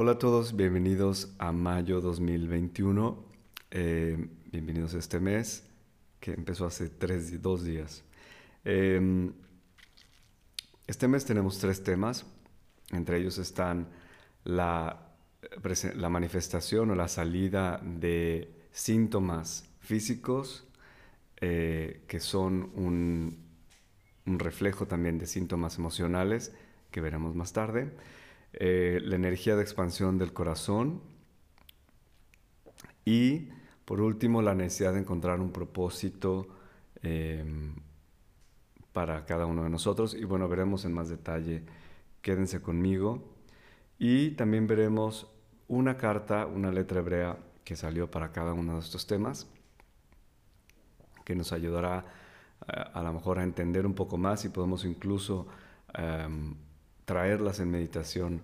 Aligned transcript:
Hola 0.00 0.12
a 0.12 0.18
todos, 0.20 0.54
bienvenidos 0.54 1.34
a 1.38 1.50
mayo 1.50 2.00
2021. 2.00 3.18
Eh, 3.72 4.28
bienvenidos 4.52 4.94
a 4.94 4.98
este 4.98 5.18
mes 5.18 5.66
que 6.20 6.34
empezó 6.34 6.66
hace 6.66 6.88
tres, 6.88 7.42
dos 7.42 7.64
días. 7.64 8.04
Em, 8.64 9.32
este 10.86 11.08
mes 11.08 11.24
tenemos 11.24 11.58
tres 11.58 11.82
temas. 11.82 12.26
Entre 12.92 13.18
ellos 13.18 13.38
están 13.38 13.88
la, 14.44 15.16
manifestación 16.08 16.92
o 16.92 16.94
la 16.94 17.08
salida 17.08 17.82
de 17.82 18.54
síntomas 18.70 19.68
físicos 19.80 20.64
eh, 21.40 22.04
que 22.06 22.20
son 22.20 22.70
un 22.76 24.38
reflejo 24.38 24.86
también 24.86 25.18
de 25.18 25.26
síntomas 25.26 25.76
emocionales 25.76 26.52
que 26.92 27.00
veremos 27.00 27.34
más 27.34 27.52
tarde 27.52 27.90
eh, 28.52 29.00
la 29.02 29.16
energía 29.16 29.56
de 29.56 29.62
expansión 29.62 30.18
del 30.18 30.32
corazón 30.32 31.02
y 33.04 33.48
por 33.84 34.00
último 34.00 34.42
la 34.42 34.54
necesidad 34.54 34.92
de 34.92 35.00
encontrar 35.00 35.40
un 35.40 35.52
propósito 35.52 36.46
em, 37.02 37.74
para 38.92 39.24
cada 39.24 39.46
uno 39.46 39.64
de 39.64 39.70
nosotros. 39.70 40.14
Y 40.14 40.24
bueno 40.24 40.48
veremos 40.48 40.84
en 40.84 40.92
más 40.92 41.08
detalle. 41.08 41.62
Quédense 42.20 42.60
conmigo. 42.60 43.22
Y 43.98 44.32
también 44.32 44.66
veremos 44.66 45.30
una 45.68 45.96
carta 45.96 46.46
una 46.46 46.72
letra 46.72 47.00
hebrea 47.00 47.38
que 47.64 47.76
salió 47.76 48.10
para 48.10 48.32
cada 48.32 48.52
uno 48.52 48.74
de 48.74 48.80
estos 48.80 49.06
temas 49.06 49.46
que 51.24 51.34
nos 51.34 51.52
ayudará 51.52 51.98
a, 52.66 52.72
eh, 52.72 52.84
a 52.94 53.02
lo 53.02 53.12
mejor 53.12 53.38
a 53.38 53.42
entender 53.42 53.86
un 53.86 53.94
poco 53.94 54.16
más 54.16 54.44
y 54.44 54.48
podemos 54.48 54.84
incluso 54.84 55.46
em, 55.94 56.54
traerlas 57.08 57.58
en 57.58 57.70
meditación 57.70 58.42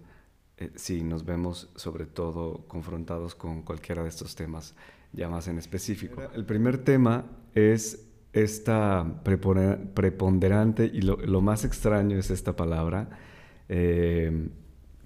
eh, 0.56 0.70
si 0.74 1.04
nos 1.04 1.26
vemos 1.26 1.68
sobre 1.76 2.06
todo 2.06 2.64
confrontados 2.66 3.34
con 3.34 3.60
cualquiera 3.60 4.02
de 4.02 4.08
estos 4.08 4.34
temas 4.34 4.74
ya 5.12 5.28
más 5.28 5.48
en 5.48 5.58
específico. 5.58 6.22
El 6.34 6.46
primer 6.46 6.78
tema 6.78 7.26
es 7.54 8.08
esta 8.32 9.20
preponderante 9.22 10.86
y 10.86 11.02
lo, 11.02 11.40
más 11.42 11.66
extraño 11.66 12.16
es 12.18 12.30
esta 12.30 12.56
palabra 12.56 13.10
eh, 13.68 14.48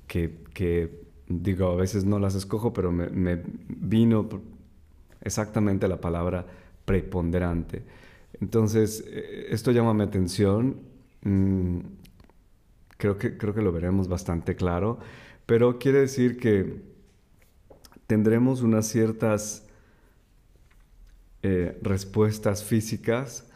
que, 0.06 1.08
digo 1.26 1.66
a 1.72 1.76
veces 1.76 2.04
no 2.04 2.20
las 2.20 2.36
escojo 2.36 2.72
pero 2.72 2.92
me, 2.92 3.42
vino 3.68 4.28
exactamente 5.20 5.88
la 5.88 6.00
palabra 6.00 6.46
preponderante. 6.84 7.82
Entonces, 8.40 9.04
eh, 9.08 9.48
esto 9.50 9.72
llama 9.72 9.94
mi 9.94 10.04
atención. 10.04 10.76
Creo 12.98 13.16
que, 13.16 13.38
creo 13.38 13.54
que 13.54 13.62
lo 13.62 13.72
veremos 13.72 14.08
bastante 14.08 14.56
claro, 14.56 14.98
pero 15.46 15.78
quiere 15.78 16.00
decir 16.00 16.36
que 16.36 16.82
tendremos 18.06 18.60
unas 18.62 18.86
ciertas 18.86 19.66
eh, 21.42 21.78
respuestas 21.80 22.64
físicas 22.64 23.48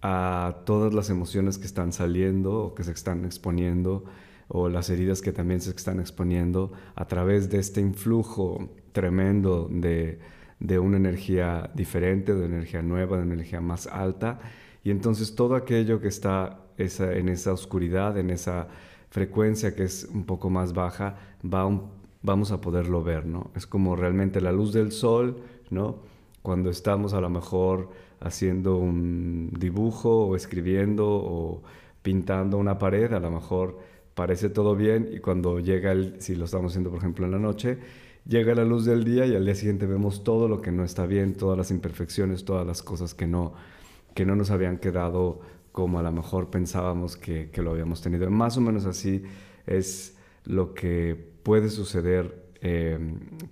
a 0.00 0.62
todas 0.64 0.94
las 0.94 1.10
emociones 1.10 1.58
que 1.58 1.66
están 1.66 1.92
saliendo 1.92 2.64
o 2.64 2.74
que 2.74 2.84
se 2.84 2.92
están 2.92 3.24
exponiendo 3.24 4.04
o 4.48 4.68
las 4.68 4.88
heridas 4.90 5.20
que 5.20 5.32
también 5.32 5.60
se 5.60 5.70
están 5.70 6.00
exponiendo 6.00 6.72
a 6.94 7.06
través 7.06 7.50
de 7.50 7.58
este 7.58 7.80
influjo 7.80 8.70
tremendo 8.92 9.68
de, 9.70 10.20
de 10.60 10.78
una 10.78 10.96
energía 10.96 11.70
diferente, 11.74 12.34
de 12.34 12.46
energía 12.46 12.80
nueva, 12.82 13.18
de 13.18 13.24
energía 13.24 13.60
más 13.60 13.86
alta. 13.86 14.40
Y 14.84 14.90
entonces 14.90 15.34
todo 15.34 15.56
aquello 15.56 16.00
que 16.00 16.08
está 16.08 16.65
en 16.78 17.28
esa 17.28 17.52
oscuridad, 17.52 18.18
en 18.18 18.30
esa 18.30 18.68
frecuencia 19.10 19.74
que 19.74 19.84
es 19.84 20.08
un 20.12 20.24
poco 20.24 20.50
más 20.50 20.72
baja, 20.72 21.16
va 21.44 21.68
vamos 22.22 22.50
a 22.50 22.60
poderlo 22.60 23.02
ver, 23.02 23.24
¿no? 23.24 23.50
Es 23.54 23.66
como 23.66 23.94
realmente 23.94 24.40
la 24.40 24.50
luz 24.50 24.72
del 24.72 24.90
sol, 24.90 25.36
¿no? 25.70 25.98
Cuando 26.42 26.70
estamos 26.70 27.14
a 27.14 27.20
lo 27.20 27.30
mejor 27.30 27.90
haciendo 28.20 28.76
un 28.76 29.50
dibujo 29.58 30.26
o 30.26 30.36
escribiendo 30.36 31.06
o 31.06 31.62
pintando 32.02 32.58
una 32.58 32.78
pared, 32.78 33.12
a 33.12 33.20
lo 33.20 33.30
mejor 33.30 33.78
parece 34.14 34.48
todo 34.48 34.74
bien 34.74 35.08
y 35.12 35.18
cuando 35.20 35.60
llega 35.60 35.92
el, 35.92 36.20
si 36.20 36.34
lo 36.34 36.46
estamos 36.46 36.72
haciendo 36.72 36.90
por 36.90 36.98
ejemplo 36.98 37.26
en 37.26 37.32
la 37.32 37.38
noche, 37.38 37.78
llega 38.26 38.54
la 38.54 38.64
luz 38.64 38.84
del 38.84 39.04
día 39.04 39.26
y 39.26 39.34
al 39.36 39.44
día 39.44 39.54
siguiente 39.54 39.86
vemos 39.86 40.24
todo 40.24 40.48
lo 40.48 40.60
que 40.60 40.72
no 40.72 40.84
está 40.84 41.06
bien, 41.06 41.34
todas 41.34 41.58
las 41.58 41.70
imperfecciones, 41.70 42.44
todas 42.44 42.66
las 42.66 42.82
cosas 42.82 43.14
que 43.14 43.26
no, 43.26 43.54
que 44.14 44.24
no 44.24 44.34
nos 44.34 44.50
habían 44.50 44.78
quedado 44.78 45.40
como 45.76 45.98
a 45.98 46.02
lo 46.02 46.10
mejor 46.10 46.48
pensábamos 46.48 47.18
que, 47.18 47.50
lo 47.56 47.72
habíamos 47.72 48.00
tenido. 48.00 48.30
Más 48.30 48.56
o 48.56 48.62
menos 48.62 48.86
así 48.86 49.24
es 49.66 50.16
lo 50.44 50.72
que 50.72 51.34
puede 51.42 51.68
suceder 51.68 52.46
eh, 52.62 52.98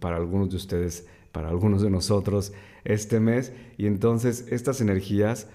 para 0.00 0.16
algunos 0.16 0.48
de 0.48 0.56
ustedes, 0.56 1.06
para 1.32 1.50
algunos 1.50 1.82
de 1.82 1.90
nosotros 1.90 2.54
este 2.82 3.20
mes. 3.20 3.52
Y 3.76 3.84
entonces 3.84 4.46
estas 4.48 4.80
energías 4.80 5.50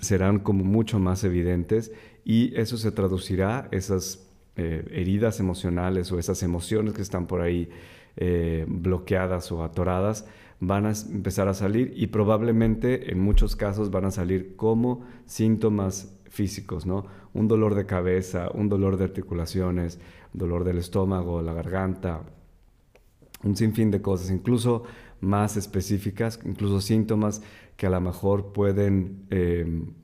serán 0.00 0.38
como 0.38 0.64
mucho 0.64 0.98
más 0.98 1.22
evidentes 1.22 1.92
y 2.24 2.58
eso 2.58 2.78
se 2.78 2.92
traducirá, 2.92 3.68
esas 3.70 4.26
eh, 4.56 4.82
heridas 4.92 5.38
emocionales 5.38 6.10
o 6.12 6.18
esas 6.18 6.42
emociones 6.42 6.94
que 6.94 7.02
están 7.02 7.26
por 7.26 7.42
ahí 7.42 7.68
eh, 8.16 8.64
bloqueadas 8.66 9.52
o 9.52 9.62
atoradas, 9.62 10.26
van 10.60 10.84
a 10.84 10.92
empezar 10.92 11.48
a 11.48 11.54
salir 11.54 11.92
y 11.96 12.08
probablemente 12.08 13.10
en 13.10 13.18
muchos 13.18 13.56
casos 13.56 13.90
van 13.90 14.04
a 14.04 14.10
salir 14.10 14.56
como 14.56 15.06
síntomas 15.24 16.18
físicos, 16.28 16.86
¿no? 16.86 17.06
Un 17.32 17.48
dolor 17.48 17.74
de 17.74 17.86
cabeza, 17.86 18.50
un 18.52 18.68
dolor 18.68 18.98
de 18.98 19.04
articulaciones, 19.04 19.98
dolor 20.32 20.64
del 20.64 20.78
estómago, 20.78 21.42
la 21.42 21.54
garganta, 21.54 22.22
un 23.42 23.56
sinfín 23.56 23.90
de 23.90 24.02
cosas, 24.02 24.30
incluso 24.30 24.84
más 25.20 25.56
específicas, 25.56 26.38
incluso 26.44 26.80
síntomas 26.80 27.42
que 27.76 27.86
a 27.86 27.90
lo 27.90 28.00
mejor 28.00 28.52
pueden 28.52 29.26
em, 29.30 29.94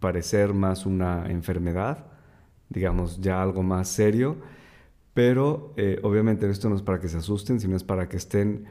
parecer 0.00 0.52
más 0.52 0.86
una 0.86 1.30
enfermedad, 1.30 2.06
digamos 2.68 3.20
ya 3.20 3.40
algo 3.40 3.62
más 3.62 3.88
serio, 3.88 4.36
pero 5.14 5.72
eh, 5.76 6.00
obviamente 6.02 6.50
esto 6.50 6.68
no 6.68 6.74
es 6.74 6.82
para 6.82 6.98
que 6.98 7.08
se 7.08 7.18
asusten, 7.18 7.60
sino 7.60 7.76
es 7.76 7.84
para 7.84 8.08
que 8.08 8.16
estén 8.16 8.64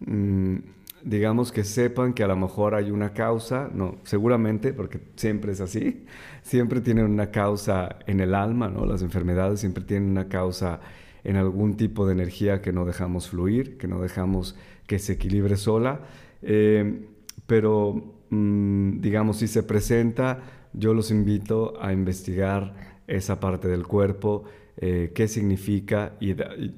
Mm, 0.00 0.56
digamos 1.02 1.52
que 1.52 1.64
sepan 1.64 2.12
que 2.12 2.22
a 2.22 2.26
lo 2.26 2.36
mejor 2.36 2.74
hay 2.74 2.90
una 2.90 3.12
causa, 3.12 3.70
no, 3.72 3.96
seguramente, 4.04 4.72
porque 4.72 5.00
siempre 5.16 5.52
es 5.52 5.60
así, 5.60 6.04
siempre 6.42 6.80
tienen 6.80 7.06
una 7.06 7.30
causa 7.30 7.98
en 8.06 8.20
el 8.20 8.34
alma, 8.34 8.68
¿no? 8.68 8.84
Las 8.84 9.02
enfermedades 9.02 9.60
siempre 9.60 9.84
tienen 9.84 10.10
una 10.10 10.28
causa 10.28 10.80
en 11.24 11.36
algún 11.36 11.76
tipo 11.76 12.06
de 12.06 12.12
energía 12.12 12.62
que 12.62 12.72
no 12.72 12.84
dejamos 12.84 13.28
fluir, 13.28 13.76
que 13.78 13.88
no 13.88 14.00
dejamos 14.00 14.56
que 14.86 14.98
se 14.98 15.14
equilibre 15.14 15.56
sola, 15.56 16.00
eh, 16.42 17.06
pero 17.46 18.14
mm, 18.30 19.00
digamos, 19.00 19.38
si 19.38 19.48
se 19.48 19.62
presenta, 19.62 20.42
yo 20.72 20.94
los 20.94 21.10
invito 21.10 21.74
a 21.80 21.92
investigar 21.92 22.74
esa 23.06 23.40
parte 23.40 23.68
del 23.68 23.86
cuerpo, 23.86 24.44
eh, 24.76 25.12
qué 25.14 25.28
significa 25.28 26.12
y, 26.20 26.34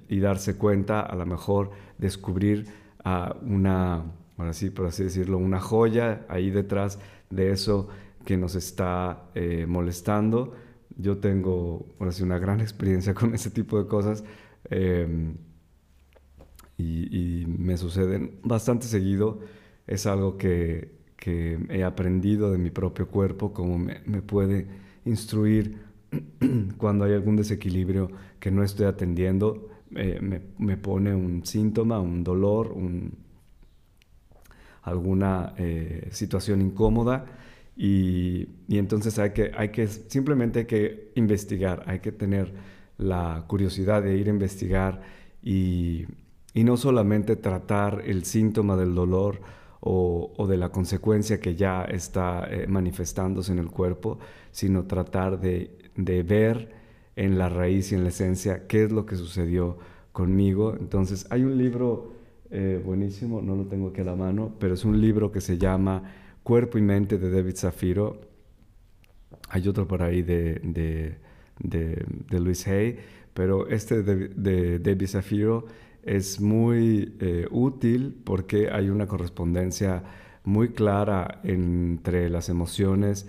y 0.08 0.20
darse 0.20 0.56
cuenta, 0.56 1.00
a 1.00 1.14
lo 1.16 1.26
mejor 1.26 1.70
descubrir 1.98 2.66
a 3.04 3.36
una, 3.42 4.04
por 4.36 4.46
así 4.86 5.04
decirlo, 5.04 5.38
una 5.38 5.60
joya 5.60 6.24
ahí 6.28 6.50
detrás 6.50 6.98
de 7.30 7.52
eso 7.52 7.88
que 8.24 8.36
nos 8.36 8.54
está 8.54 9.30
eh, 9.34 9.66
molestando. 9.66 10.54
Yo 10.96 11.18
tengo, 11.18 11.86
ahora 11.98 12.12
sí, 12.12 12.22
una 12.22 12.38
gran 12.38 12.60
experiencia 12.60 13.14
con 13.14 13.34
ese 13.34 13.50
tipo 13.50 13.78
de 13.82 13.88
cosas 13.88 14.24
em, 14.70 15.36
y, 16.76 17.44
me 17.46 17.76
suceden 17.76 18.38
bastante 18.42 18.86
seguido. 18.86 19.40
Es 19.86 20.06
algo 20.06 20.36
que, 20.36 20.92
que, 21.16 21.58
he 21.70 21.84
aprendido 21.84 22.52
de 22.52 22.58
mi 22.58 22.70
propio 22.70 23.08
cuerpo, 23.08 23.52
cómo 23.52 23.78
me 23.78 24.22
puede 24.22 24.66
instruir 25.04 25.78
cuando 26.78 27.04
hay 27.04 27.12
algún 27.14 27.36
desequilibrio 27.36 28.10
que 28.38 28.50
no 28.50 28.62
estoy 28.62 28.86
atendiendo 28.86 29.69
me, 29.90 30.76
pone 30.76 31.14
un 31.14 31.44
síntoma, 31.44 32.00
un 32.00 32.22
dolor, 32.22 32.74
alguna 34.82 35.54
eh, 35.58 36.08
situación 36.10 36.60
incómoda. 36.60 37.26
Y, 37.76 38.48
entonces 38.68 39.18
hay 39.18 39.30
que, 39.30 39.52
hay 39.56 39.70
que, 39.70 39.86
simplemente 39.86 40.60
hay 40.60 40.64
que 40.66 41.12
investigar, 41.14 41.84
hay 41.86 42.00
que 42.00 42.12
tener 42.12 42.52
la 42.98 43.44
curiosidad 43.46 44.02
de 44.02 44.16
ir 44.16 44.26
a 44.28 44.30
investigar 44.30 45.02
y, 45.42 46.06
no 46.54 46.76
solamente 46.76 47.36
tratar 47.36 48.02
el 48.04 48.24
síntoma 48.24 48.76
del 48.76 48.94
dolor 48.94 49.40
o, 49.80 50.46
de 50.46 50.58
la 50.58 50.70
consecuencia 50.70 51.40
que 51.40 51.54
ya 51.54 51.84
está 51.84 52.46
eh, 52.50 52.66
manifestándose 52.66 53.52
en 53.52 53.58
el 53.58 53.70
cuerpo, 53.70 54.18
sino 54.50 54.84
tratar 54.84 55.40
de 55.40 56.22
ver 56.22 56.80
en 57.16 57.38
la 57.38 57.48
raíz 57.48 57.92
y 57.92 57.94
en 57.94 58.02
la 58.02 58.08
esencia 58.10 58.66
qué 58.66 58.84
es 58.84 58.92
lo 58.92 59.06
que 59.06 59.16
sucedió 59.16 59.78
conmigo. 60.12 60.74
Entonces 60.78 61.26
hay 61.30 61.44
un 61.44 61.56
libro 61.56 62.12
eh, 62.50 62.80
buenísimo, 62.84 63.40
no 63.42 63.54
lo 63.54 63.64
tengo 63.64 63.88
aquí 63.88 64.00
a 64.00 64.04
la 64.04 64.16
mano, 64.16 64.52
pero 64.58 64.74
es 64.74 64.84
un 64.84 65.00
libro 65.00 65.30
que 65.30 65.40
se 65.40 65.58
llama 65.58 66.02
Cuerpo 66.42 66.78
y 66.78 66.82
Mente 66.82 67.18
de 67.18 67.30
David 67.30 67.56
Zafiro. 67.56 68.20
Hay 69.48 69.68
otro 69.68 69.86
por 69.86 70.02
ahí 70.02 70.22
de, 70.22 70.60
de, 70.62 71.16
de, 71.58 72.40
Luis 72.40 72.66
Hay, 72.66 72.98
pero 73.34 73.68
este 73.68 74.02
de, 74.02 74.28
de 74.28 74.78
Debbie 74.78 75.06
Zafiro 75.06 75.66
es 76.02 76.40
muy 76.40 77.16
eh, 77.20 77.46
útil 77.50 78.20
porque 78.24 78.70
hay 78.70 78.88
una 78.90 79.06
correspondencia 79.06 80.02
muy 80.44 80.70
clara 80.70 81.40
entre 81.44 82.30
las 82.30 82.48
emociones, 82.48 83.28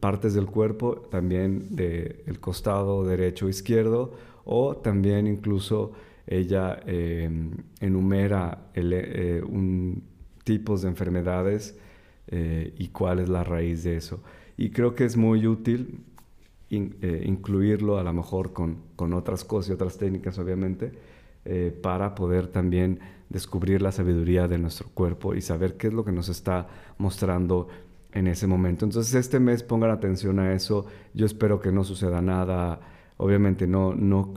partes 0.00 0.34
del 0.34 0.46
cuerpo, 0.46 0.96
también 1.10 1.76
del 1.76 2.40
costado 2.40 3.04
derecho 3.04 3.46
o 3.46 3.48
izquierdo, 3.48 4.12
o 4.44 4.76
también 4.76 5.26
incluso 5.26 5.92
ella 6.30 6.80
em, 6.86 7.50
enumera 7.80 8.70
eh, 8.74 9.42
un, 9.46 10.02
tipos 10.44 10.82
de 10.82 10.88
enfermedades 10.88 11.76
eh, 12.28 12.72
y 12.78 12.88
cuál 12.88 13.18
es 13.18 13.28
la 13.28 13.44
raíz 13.44 13.82
de 13.82 13.96
eso. 13.96 14.22
Y 14.56 14.70
creo 14.70 14.94
que 14.94 15.04
es 15.04 15.16
muy 15.16 15.46
útil 15.46 16.00
incluirlo 16.70 17.98
a 17.98 18.04
lo 18.04 18.12
mejor 18.12 18.52
con, 18.52 18.76
con 18.94 19.12
otras 19.12 19.44
cosas 19.44 19.70
y 19.70 19.72
otras 19.72 19.98
técnicas, 19.98 20.38
obviamente, 20.38 20.92
eh, 21.44 21.76
para 21.82 22.14
poder 22.14 22.46
también 22.46 23.00
descubrir 23.28 23.82
la 23.82 23.90
sabiduría 23.90 24.46
de 24.46 24.58
nuestro 24.58 24.88
cuerpo 24.90 25.34
y 25.34 25.40
saber 25.40 25.76
qué 25.76 25.88
es 25.88 25.94
lo 25.94 26.04
que 26.04 26.12
nos 26.12 26.28
está 26.28 26.68
mostrando 26.98 27.66
en 28.12 28.28
ese 28.28 28.46
momento. 28.46 28.84
Entonces 28.84 29.14
este 29.14 29.40
mes 29.40 29.64
pongan 29.64 29.90
atención 29.90 30.38
a 30.38 30.52
eso. 30.52 30.86
Yo 31.12 31.26
espero 31.26 31.58
que 31.60 31.72
no 31.72 31.82
suceda 31.82 32.20
nada. 32.20 32.80
Obviamente 33.16 33.66
no, 33.66 33.94
no, 33.94 34.34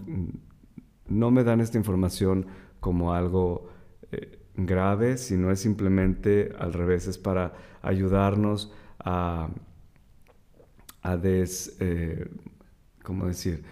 no 1.07 1.31
me 1.31 1.43
dan 1.43 1.61
esta 1.61 1.77
información 1.77 2.47
como 2.79 3.13
algo 3.13 3.69
eh, 4.11 4.39
grave, 4.55 5.17
sino 5.17 5.51
es 5.51 5.59
simplemente 5.59 6.53
al 6.57 6.73
revés, 6.73 7.07
es 7.07 7.17
para 7.17 7.53
ayudarnos 7.81 8.73
a, 8.99 9.49
a 11.01 11.17
des, 11.17 11.77
eh, 11.79 12.27
¿cómo 13.03 13.27
decir? 13.27 13.63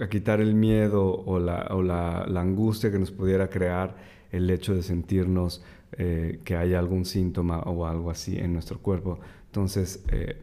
a 0.00 0.08
quitar 0.08 0.40
el 0.40 0.54
miedo 0.54 1.14
o, 1.24 1.38
la, 1.38 1.68
o 1.70 1.82
la, 1.82 2.22
angustia 2.40 2.90
que 2.90 2.98
nos 2.98 3.10
pudiera 3.10 3.48
crear 3.48 3.96
el 4.32 4.50
hecho 4.50 4.74
de 4.74 4.82
sentirnos 4.82 5.62
eh, 5.92 6.40
que 6.44 6.56
hay 6.56 6.74
algún 6.74 7.04
síntoma 7.04 7.60
o 7.60 7.86
algo 7.86 8.10
así 8.10 8.36
en 8.36 8.52
nuestro 8.52 8.80
cuerpo. 8.80 9.20
Entonces, 9.46 10.04
eh, 10.10 10.42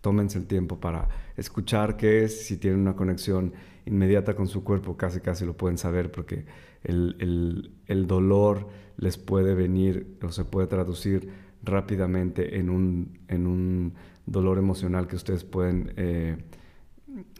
tómense 0.00 0.38
el 0.38 0.46
tiempo 0.46 0.78
para 0.78 1.08
escuchar 1.36 1.96
qué 1.96 2.24
es, 2.24 2.46
si 2.46 2.56
tienen 2.56 2.80
una 2.80 2.96
conexión 2.96 3.52
inmediata 3.86 4.34
con 4.34 4.46
su 4.46 4.64
cuerpo, 4.64 4.96
casi 4.96 5.20
casi 5.20 5.44
lo 5.44 5.56
pueden 5.56 5.78
saber 5.78 6.10
porque 6.10 6.46
el, 6.82 7.16
el, 7.18 7.72
el 7.86 8.06
dolor 8.06 8.68
les 8.96 9.18
puede 9.18 9.54
venir 9.54 10.16
o 10.22 10.30
se 10.30 10.44
puede 10.44 10.66
traducir 10.66 11.28
rápidamente 11.62 12.58
en 12.58 12.70
un, 12.70 13.18
en 13.28 13.46
un 13.46 13.94
dolor 14.26 14.58
emocional 14.58 15.06
que 15.06 15.16
ustedes 15.16 15.44
pueden... 15.44 15.92
Eh, 15.96 16.36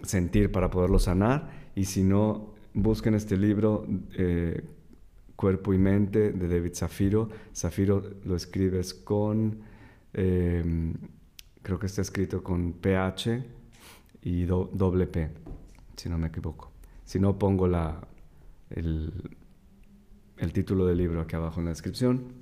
sentir 0.02 0.52
para 0.52 0.70
poderlo 0.70 0.99
sanar. 0.99 1.50
Y 1.75 1.85
si 1.85 2.02
no, 2.02 2.55
busquen 2.73 3.14
este 3.14 3.37
libro, 3.37 3.87
eh, 4.17 4.62
Cuerpo 5.37 5.75
y 5.75 5.79
Mente, 5.79 6.32
de 6.32 6.49
David 6.49 6.75
Zafiro. 6.75 7.29
Zafiro 7.55 8.02
lo 8.25 8.37
escribes 8.37 8.94
con, 8.94 9.61
em, 10.12 10.94
creo 11.62 11.79
que 11.79 11.87
está 11.87 12.02
escrito 12.02 12.43
con 12.43 12.73
PH 12.75 13.44
y 14.25 14.44
doble 14.47 15.06
P, 15.06 15.31
si 15.97 16.09
no 16.09 16.19
me 16.19 16.29
equivoco. 16.29 16.73
Si 17.05 17.21
no, 17.21 17.38
pongo 17.38 17.69
la, 17.69 18.00
el, 18.71 19.12
el 20.38 20.53
título 20.53 20.87
del 20.87 20.99
libro 20.99 21.21
aquí 21.21 21.37
abajo 21.37 21.61
en 21.61 21.67
la 21.67 21.71
descripción. 21.71 22.32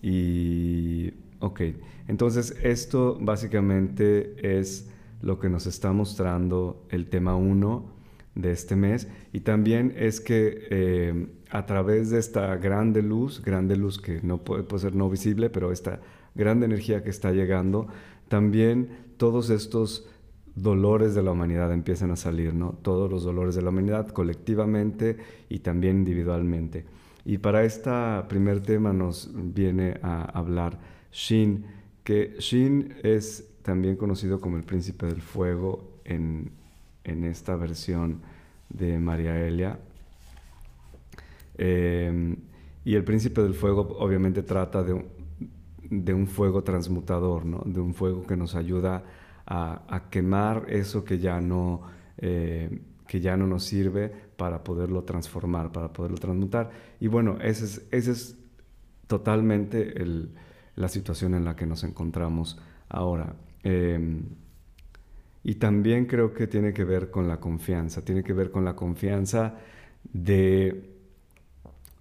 Y, 0.00 1.12
ok, 1.40 1.60
entonces 2.06 2.56
esto 2.62 3.18
básicamente 3.20 4.58
es 4.58 4.88
lo 5.20 5.40
que 5.40 5.48
nos 5.48 5.66
está 5.66 5.92
mostrando 5.92 6.86
el 6.90 7.08
tema 7.08 7.34
1 7.34 7.98
de 8.36 8.52
este 8.52 8.76
mes 8.76 9.08
y 9.32 9.40
también 9.40 9.92
es 9.96 10.20
que 10.20 10.68
eh, 10.70 11.26
a 11.50 11.66
través 11.66 12.10
de 12.10 12.20
esta 12.20 12.56
grande 12.56 13.02
luz, 13.02 13.42
grande 13.42 13.76
luz 13.76 13.98
que 13.98 14.22
no 14.22 14.38
puede, 14.38 14.64
ser 14.78 14.94
no 14.94 15.10
visible, 15.10 15.50
pero 15.50 15.72
esta 15.72 16.00
grande 16.36 16.66
energía 16.66 17.02
que 17.02 17.10
está 17.10 17.32
llegando, 17.32 17.88
también 18.28 18.88
todos 19.16 19.50
estos 19.50 20.08
dolores 20.54 21.14
de 21.14 21.22
la 21.22 21.32
humanidad 21.32 21.72
empiezan 21.72 22.10
a 22.10 22.16
salir, 22.16 22.54
¿no? 22.54 22.72
Todos 22.82 23.10
los 23.10 23.24
dolores 23.24 23.54
de 23.54 23.62
la 23.62 23.70
humanidad 23.70 24.08
colectivamente 24.08 25.16
y 25.48 25.60
también 25.60 25.98
individualmente. 25.98 26.84
Y 27.24 27.38
para 27.38 27.64
este 27.64 27.90
primer 28.28 28.60
tema 28.60 28.92
nos 28.92 29.30
viene 29.34 29.98
a 30.02 30.22
hablar 30.22 30.78
Shin, 31.12 31.66
que 32.04 32.36
Shin 32.38 32.94
es 33.02 33.48
también 33.62 33.96
conocido 33.96 34.40
como 34.40 34.56
el 34.56 34.64
príncipe 34.64 35.06
del 35.06 35.20
fuego 35.20 36.00
en, 36.04 36.56
esta 37.04 37.56
versión 37.56 38.20
de 38.68 38.98
María 38.98 39.46
Elia. 39.46 39.78
Eh, 41.56 42.36
y 42.84 42.94
el 42.94 43.04
príncipe 43.04 43.42
del 43.42 43.54
fuego 43.54 43.96
obviamente 43.98 44.42
trata 44.42 44.82
de 44.82 45.02
un, 45.90 46.26
fuego 46.26 46.62
transmutador, 46.62 47.44
de 47.66 47.80
un 47.80 47.94
fuego 47.94 48.26
que 48.26 48.36
nos 48.36 48.54
ayuda 48.54 49.04
a, 49.46 50.08
quemar 50.10 50.66
eso 50.68 51.04
que 51.04 51.18
ya, 51.18 51.40
no, 51.40 51.82
eh, 52.18 52.82
que 53.06 53.20
ya 53.20 53.36
no 53.36 53.46
nos 53.46 53.64
sirve 53.64 54.12
para 54.36 54.62
poderlo 54.62 55.04
transformar, 55.04 55.72
para 55.72 55.92
poderlo 55.92 56.18
transmutar. 56.18 56.70
Y 57.00 57.08
bueno, 57.08 57.38
esa 57.40 57.64
es, 57.64 57.86
ese 57.90 58.12
es 58.12 58.36
totalmente 59.06 59.94
la 60.76 60.88
situación 60.88 61.34
en 61.34 61.44
la 61.44 61.56
que 61.56 61.66
nos 61.66 61.82
encontramos 61.82 62.60
ahora. 62.88 63.34
Em, 63.64 64.22
y 65.42 65.54
también 65.54 66.06
creo 66.06 66.34
que 66.34 66.46
tiene 66.46 66.72
que 66.72 66.84
ver 66.84 67.10
con 67.10 67.26
la 67.26 67.40
confianza, 67.40 68.04
tiene 68.04 68.22
que 68.22 68.32
ver 68.32 68.50
con 68.50 68.64
la 68.64 68.76
confianza 68.76 69.56
de, 70.12 70.94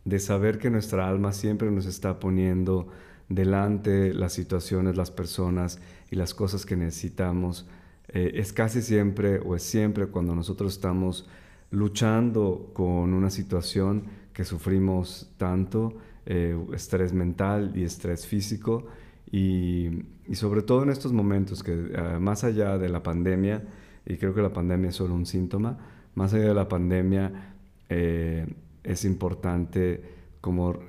de 0.06 0.19
saber 0.19 0.60
que 0.60 0.69
nuestra 0.69 1.07
alma 1.07 1.31
siempre 1.31 1.72
nos 1.72 1.86
está 1.86 2.19
poniendo 2.19 2.89
delante 3.29 4.13
las 4.13 4.33
situaciones, 4.33 4.95
las 4.95 5.12
personas 5.12 5.79
y 6.12 6.15
las 6.15 6.33
cosas 6.33 6.65
que 6.65 6.75
necesitamos. 6.75 7.68
Eh, 8.09 8.31
es 8.35 8.53
casi 8.53 8.81
siempre 8.81 9.39
o 9.39 9.56
es 9.56 9.63
siempre 9.63 10.07
cuando 10.07 10.35
nosotros 10.35 10.74
estamos 10.74 11.27
luchando 11.71 12.71
con 12.74 13.13
una 13.13 13.29
situación 13.29 14.03
que 14.33 14.45
sufrimos 14.45 15.31
tanto, 15.38 15.97
eh, 16.25 16.57
estrés 16.74 17.13
mental 17.13 17.74
y 17.75 17.83
estrés 17.83 18.25
físico, 18.25 18.85
y, 19.31 19.89
sobre 20.33 20.62
todo 20.62 20.83
en 20.83 20.89
estos 20.89 21.12
momentos 21.12 21.63
que 21.63 21.74
eh, 21.74 22.18
más 22.19 22.44
allá 22.44 22.77
de 22.77 22.89
la 22.89 23.03
pandemia, 23.03 23.63
y 24.06 24.18
creo 24.18 24.33
que 24.33 24.41
la 24.41 24.53
pandemia 24.53 24.89
es 24.89 24.95
solo 24.95 25.15
un 25.15 25.25
síntoma, 25.25 25.77
más 26.15 26.33
allá 26.33 26.50
de 26.50 26.53
la 26.53 26.68
pandemia 26.68 27.56
eh, 27.89 28.47
es 28.83 29.06
importante 29.06 30.01
como 30.39 30.79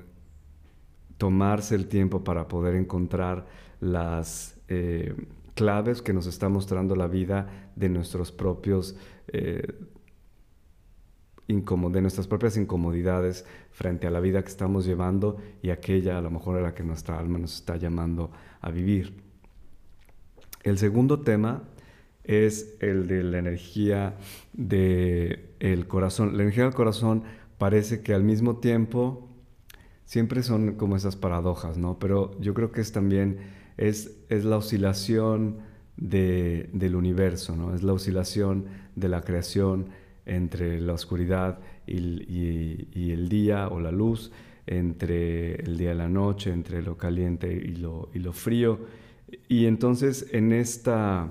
tomarse 1.18 1.75
el 1.75 1.87
tiempo 1.88 2.25
para 2.25 2.48
poder 2.48 2.75
encontrar 2.75 3.46
las 3.80 4.56
eh, 4.68 5.14
claves 5.54 6.00
que 6.02 6.12
nos 6.12 6.26
está 6.26 6.48
mostrando 6.48 6.96
la 6.96 7.08
vida 7.08 7.70
de 7.76 7.88
nuestros 7.88 8.32
propios 8.32 8.96
de 11.48 12.02
nuestras 12.02 12.26
propias 12.26 12.56
incomodidades 12.56 13.46
frente 13.70 14.06
a 14.06 14.10
la 14.10 14.20
vida 14.20 14.42
que 14.42 14.48
estamos 14.48 14.84
llevando 14.84 15.38
y 15.62 15.70
aquella 15.70 16.18
a 16.18 16.20
lo 16.20 16.30
mejor 16.30 16.58
a 16.58 16.60
la 16.60 16.75
que 16.75 16.82
nuestra 16.82 17.18
alma 17.18 17.38
nos 17.38 17.54
está 17.54 17.76
llamando 17.76 18.30
a 18.60 18.70
vivir. 18.70 19.22
El 20.62 20.76
segundo 20.78 21.20
tema 21.20 21.62
es 22.25 22.76
el 22.80 23.06
de 23.06 23.22
la 23.22 23.38
energía 23.38 24.16
del 24.52 25.87
corazón. 25.88 26.37
La 26.37 26.42
energía 26.42 26.64
del 26.64 26.75
corazón 26.75 27.22
parece 27.56 28.02
que 28.02 28.12
al 28.12 28.25
mismo 28.25 28.58
tiempo 28.58 29.27
siempre 30.09 30.43
son 30.43 30.77
como 30.77 30.97
esas 30.97 31.17
paradojas, 31.17 31.77
¿no? 31.77 31.99
Pero 31.99 32.31
yo 32.41 32.55
creo 32.55 32.73
que 32.73 32.81
es 32.81 32.93
también 32.93 33.37
es, 33.77 34.17
es 34.31 34.47
la 34.47 34.57
oscilación 34.57 35.59
del 35.99 36.97
universo, 36.97 37.55
¿no? 37.57 37.75
Es 37.75 37.83
la 37.83 37.93
oscilación 37.93 38.65
de 38.97 39.09
la 39.11 39.21
creación 39.21 39.91
entre 40.25 40.81
la 40.81 40.95
oscuridad 40.95 41.59
y, 41.87 43.11
el 43.12 43.29
día 43.29 43.69
o 43.69 43.81
la 43.81 43.93
luz, 43.93 44.33
entre 44.67 45.57
el 45.57 45.77
día 45.77 45.93
y 45.93 45.97
la 45.97 46.09
noche, 46.09 46.53
entre 46.53 46.81
lo 46.81 46.97
caliente 46.97 47.53
y 47.53 47.77
lo, 47.77 48.09
y 48.15 48.21
lo 48.21 48.33
frío. 48.33 48.81
Y 49.47 49.67
entonces 49.67 50.27
en 50.33 50.53
esta 50.53 51.29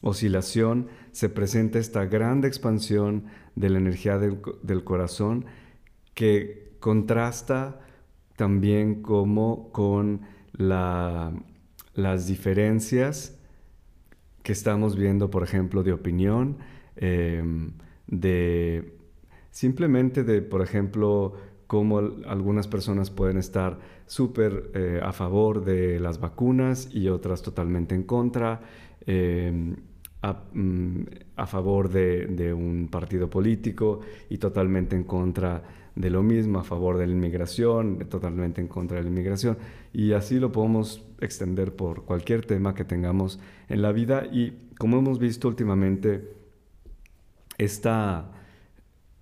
oscilación 0.00 0.88
se 1.12 1.28
presenta 1.28 1.78
esta 1.78 2.06
gran 2.06 2.44
expansión 2.44 3.26
de 3.54 3.70
la 3.70 3.78
energía 3.78 4.18
del, 4.18 4.84
corazón 4.84 5.44
que 6.14 6.74
contrasta 6.80 7.83
también 8.36 9.02
como 9.02 9.70
con 9.72 10.22
las 10.56 12.26
diferencias 12.26 13.38
que 14.42 14.52
estamos 14.52 14.96
viendo, 14.96 15.30
por 15.30 15.42
ejemplo, 15.42 15.82
de 15.82 15.92
opinión, 15.92 16.58
em, 16.96 17.72
de 18.06 18.98
simplemente 19.50 20.24
de, 20.24 20.42
por 20.42 20.62
ejemplo, 20.62 21.34
cómo 21.66 21.98
algunas 22.26 22.68
personas 22.68 23.10
pueden 23.10 23.38
estar 23.38 23.78
súper 24.06 24.70
eh, 24.74 25.00
a 25.02 25.12
favor 25.12 25.64
de 25.64 25.98
las 25.98 26.20
vacunas 26.20 26.88
y 26.92 27.08
otras 27.08 27.42
totalmente 27.42 27.94
en 27.94 28.02
contra. 28.02 28.60
Em, 29.06 29.76
mm, 30.32 31.00
a, 31.36 31.46
favor 31.46 31.90
de, 31.90 32.26
de, 32.26 32.52
un 32.52 32.88
partido 32.88 33.28
político 33.28 34.00
y 34.30 34.38
totalmente 34.38 34.96
en 34.96 35.04
contra 35.04 35.62
de 35.94 36.10
lo 36.10 36.22
mismo, 36.22 36.58
a 36.58 36.64
favor 36.64 36.98
de 36.98 37.06
la 37.06 37.12
inmigración, 37.12 38.06
totalmente 38.08 38.60
en 38.60 38.68
contra 38.68 38.96
de 38.96 39.04
la 39.04 39.10
inmigración. 39.10 39.56
Y 39.92 40.12
así 40.12 40.38
lo 40.38 40.50
podemos 40.50 41.04
extender 41.20 41.76
por 41.76 42.04
cualquier 42.04 42.44
tema 42.44 42.74
que 42.74 42.84
tengamos 42.84 43.38
en 43.68 43.82
la 43.82 43.92
vida. 43.92 44.26
Y 44.30 44.70
como 44.78 44.98
hemos 44.98 45.18
visto 45.18 45.46
últimamente, 45.48 46.34
esta, 47.58 48.30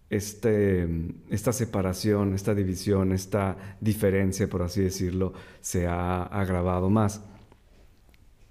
este, 0.09 0.89
esta 1.29 1.53
separación, 1.53 2.35
esta 2.35 2.55
división, 2.55 3.13
esta 3.13 3.77
diferencia, 3.81 4.49
por 4.49 4.63
así 4.63 4.83
decirlo, 4.83 5.35
se 5.61 5.87
ha 5.87 6.23
agravado 6.23 6.89
más. 6.89 7.25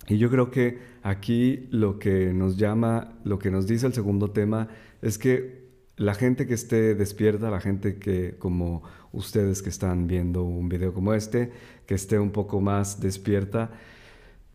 Y 0.07 0.17
yo 0.17 0.29
creo 0.29 0.51
que 0.51 0.79
aquí 1.03 1.67
lo 1.71 1.99
que 1.99 2.33
nos 2.33 2.57
llama, 2.57 3.13
lo 3.23 3.39
que 3.39 3.51
nos 3.51 3.67
dice 3.67 3.87
el 3.87 3.93
segundo 3.93 4.31
tema 4.31 4.67
es 5.01 5.17
que 5.17 5.61
la 5.95 6.15
gente 6.15 6.47
que 6.47 6.55
esté 6.55 6.95
despierta, 6.95 7.51
la 7.51 7.61
gente 7.61 7.97
que 7.97 8.35
como 8.39 8.83
ustedes 9.11 9.61
que 9.61 9.69
están 9.69 10.07
viendo 10.07 10.43
un 10.43 10.67
video 10.69 10.93
como 10.93 11.13
este, 11.13 11.51
que 11.85 11.93
esté 11.93 12.17
un 12.17 12.31
poco 12.31 12.61
más 12.61 12.99
despierta, 12.99 13.71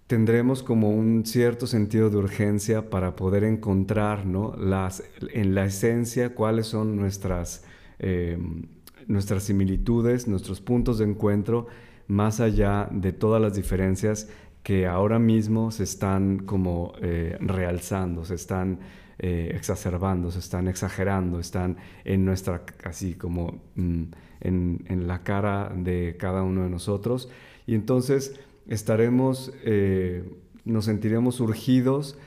tendremos 0.07 0.63
como 0.63 0.91
un 0.91 1.25
cierto 1.27 1.67
sentido 1.67 2.11
de 2.11 2.17
urgencia 2.17 2.91
para 2.91 3.17
poder 3.17 3.45
encontrar 3.45 4.27
¿no? 4.27 4.55
Las, 4.57 5.03
en 5.33 5.55
la 5.55 5.67
esencia 5.67 6.35
cuáles 6.35 6.67
son 6.67 6.97
nuestras, 6.97 7.65
em, 7.99 8.67
nuestras 9.07 9.45
similitudes, 9.45 10.29
nuestros 10.29 10.61
puntos 10.61 10.99
de 10.99 11.05
encuentro, 11.05 11.67
más 12.09 12.41
allá 12.41 12.89
de 12.93 13.13
todas 13.13 13.43
las 13.43 13.55
diferencias 13.55 14.29
que 14.67 14.85
ahora 14.85 15.21
mismo 15.21 15.71
se 15.71 15.85
están 15.85 16.39
como 16.39 16.95
eh, 17.01 17.37
realzando, 17.39 18.25
se 18.25 18.35
están 18.35 18.81
eh, 19.17 19.53
exacerbando, 19.55 20.33
se 20.33 20.41
están 20.41 20.67
exagerando, 20.67 21.39
están 21.39 21.77
en 22.05 22.25
nuestra, 22.25 22.65
así 22.83 23.15
como 23.15 23.63
mm, 23.77 24.03
en, 24.41 25.07
la 25.07 25.23
cara 25.23 25.73
de 25.73 26.17
cada 26.19 26.43
uno 26.43 26.65
de 26.65 26.71
nosotros. 26.71 27.31
Y 27.65 27.77
entonces 27.77 28.41
estaremos, 28.67 29.53
eh, 29.63 30.29
nos 30.65 30.87
sentiremos 30.87 31.39
urgidos 31.39 32.19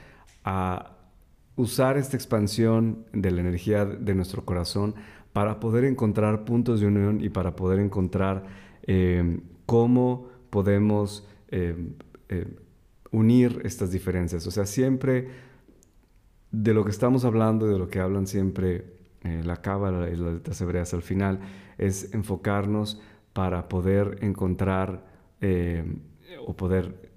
a 0.46 0.96
usar 1.58 1.98
esta 1.98 2.16
expansión 2.16 3.04
de 3.12 3.32
la 3.32 3.42
energía 3.42 3.84
de 3.84 4.16
nuestro 4.16 4.46
corazón 4.46 4.96
para 5.34 5.60
poder 5.60 5.84
encontrar 5.84 6.46
puntos 6.46 6.80
de 6.80 6.88
unión 6.88 7.22
y 7.22 7.28
para 7.28 7.58
poder 7.58 7.82
encontrar 7.82 8.46
cómo 9.66 10.30
podemos 10.50 11.28
unir 13.12 13.62
estas 13.64 13.92
diferencias. 13.92 14.46
O 14.46 14.52
sea, 14.52 14.66
siempre 14.66 15.28
de 16.52 16.74
lo 16.74 16.84
que 16.84 16.92
estamos 16.92 17.26
hablando 17.26 17.68
de 17.68 17.78
lo 17.78 17.90
que 17.90 18.00
hablan 18.00 18.28
siempre 18.28 18.86
eh, 19.24 19.42
la 19.44 19.58
cábala 19.58 20.10
y 20.10 20.16
las 20.16 20.34
letras 20.34 20.62
hebreas 20.62 20.94
al 20.94 21.02
final 21.02 21.40
es 21.78 22.14
enfocarnos 22.14 23.02
para 23.34 23.68
poder 23.68 24.18
encontrar 24.22 25.06
eh, 25.42 25.84
o 26.46 26.56
poder 26.56 27.12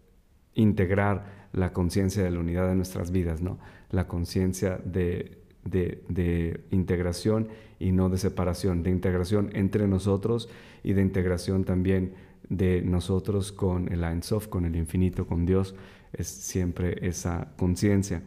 integrar 0.54 1.48
la 1.52 1.72
conciencia 1.72 2.22
de 2.22 2.30
la 2.30 2.40
unidad 2.40 2.68
de 2.68 2.74
nuestras 2.74 3.10
vidas, 3.10 3.40
¿no? 3.40 3.58
La 3.90 4.08
conciencia 4.08 4.80
de, 4.84 5.38
integración 6.70 7.48
y 7.78 7.92
no 7.92 8.08
de 8.08 8.18
separación, 8.18 8.82
de 8.82 8.90
integración 8.90 9.50
entre 9.52 9.86
nosotros 9.86 10.48
y 10.82 10.92
de 10.94 11.02
integración 11.02 11.64
también 11.64 12.14
de 12.48 12.82
nosotros 12.82 13.52
con 13.52 13.92
el 13.92 14.04
Ein 14.04 14.22
Sof, 14.22 14.48
con 14.48 14.64
el 14.64 14.76
infinito, 14.76 15.26
con 15.26 15.46
Dios, 15.46 15.74
es 16.12 16.28
siempre 16.28 17.06
esa 17.06 17.52
conciencia. 17.56 18.22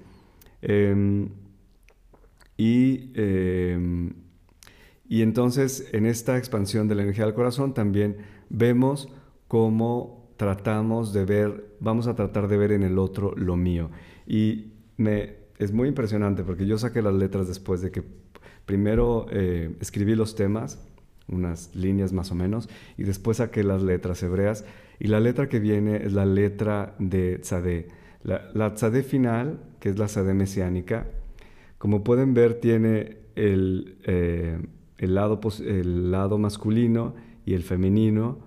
Em, 0.61 1.29
y, 2.57 3.11
em, 3.15 4.13
y 5.07 5.21
entonces 5.21 5.89
en 5.91 6.05
esta 6.05 6.37
expansión 6.37 6.87
de 6.87 6.95
la 6.95 7.03
energía 7.03 7.25
del 7.25 7.33
corazón 7.33 7.73
también 7.73 8.17
vemos 8.49 9.09
cómo 9.47 10.33
tratamos 10.37 11.13
de 11.13 11.25
ver, 11.25 11.77
vamos 11.79 12.07
a 12.07 12.15
tratar 12.15 12.47
de 12.47 12.57
ver 12.57 12.71
en 12.71 12.83
el 12.83 12.97
otro 12.97 13.33
lo 13.35 13.55
mío. 13.55 13.89
Y 14.25 14.73
me, 14.97 15.35
es 15.57 15.71
muy 15.71 15.87
impresionante 15.87 16.43
porque 16.43 16.65
yo 16.65 16.77
saqué 16.77 17.01
las 17.01 17.13
letras 17.13 17.47
después 17.47 17.81
de 17.81 17.91
que 17.91 18.03
primero 18.65 19.27
eh, 19.31 19.75
escribí 19.79 20.15
los 20.15 20.35
temas, 20.35 20.85
unas 21.27 21.75
líneas 21.75 22.13
más 22.13 22.31
o 22.31 22.35
menos, 22.35 22.69
y 22.97 23.03
después 23.03 23.37
saqué 23.37 23.63
las 23.63 23.81
letras 23.81 24.21
hebreas. 24.23 24.65
Y 24.99 25.07
la 25.07 25.19
letra 25.19 25.49
que 25.49 25.59
viene 25.59 25.97
es 25.97 26.13
la 26.13 26.25
letra 26.25 26.95
de 26.99 27.39
Tzadeh 27.39 27.87
la, 28.25 28.49
la 28.53 28.73
tzadé 28.73 29.03
final, 29.03 29.59
que 29.79 29.89
es 29.89 29.99
la 29.99 30.07
tzadé 30.07 30.33
mesiánica, 30.33 31.07
como 31.77 32.03
pueden 32.03 32.33
ver, 32.33 32.55
tiene 32.55 33.17
el, 33.35 33.99
eh, 34.05 34.57
el, 34.97 35.15
lado, 35.15 35.39
el 35.59 36.11
lado 36.11 36.39
masculino 36.39 37.13
y 37.45 37.53
el 37.53 37.61
femenino 37.61 38.39